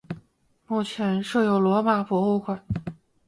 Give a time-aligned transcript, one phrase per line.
[0.65, 2.65] 目前设有罗马博物馆。